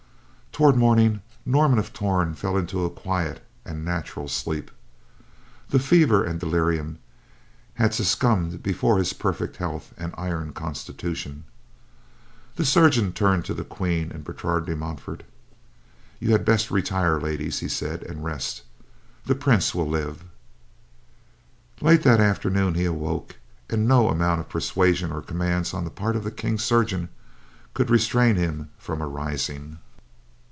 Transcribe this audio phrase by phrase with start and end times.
[0.53, 4.69] Toward morning, Norman of Torn fell into a quiet and natural sleep;
[5.69, 6.99] the fever and delirium
[7.75, 11.45] had succumbed before his perfect health and iron constitution.
[12.57, 15.23] The chirurgeon turned to the Queen and Bertrade de Montfort.
[16.19, 18.63] "You had best retire, ladies," he said, "and rest.
[19.25, 20.25] The Prince will live."
[21.79, 23.37] Late that afternoon he awoke,
[23.69, 27.07] and no amount of persuasion or commands on the part of the King's chirurgeon
[27.73, 29.79] could restrain him from arising.